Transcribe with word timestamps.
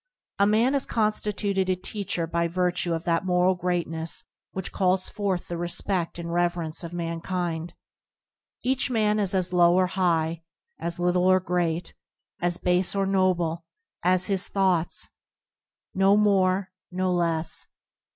A 0.39 0.47
man 0.47 0.73
is 0.73 0.87
constituted 0.87 1.69
a 1.69 1.75
teacher 1.75 2.25
by 2.25 2.47
virtue 2.47 2.95
of 2.95 3.03
that 3.03 3.23
moral 3.23 3.53
greatness 3.53 4.25
which 4.51 4.71
calls 4.71 5.09
forth 5.09 5.47
the 5.47 5.57
resped: 5.59 6.17
and 6.17 6.33
reverence 6.33 6.83
of 6.83 6.91
mankind. 6.91 7.75
Each 8.63 8.89
man 8.89 9.19
is 9.19 9.35
as 9.35 9.53
low 9.53 9.75
or 9.75 9.85
high, 9.85 10.41
as 10.79 10.97
little 10.97 11.25
or 11.25 11.39
great, 11.39 11.93
as 12.41 12.57
base 12.57 12.95
or 12.95 13.05
noble, 13.05 13.63
as 14.01 14.25
his 14.25 14.47
thoughts; 14.47 15.09
no 15.93 16.17
more, 16.17 16.71
no 16.91 17.11
less. 17.11 17.67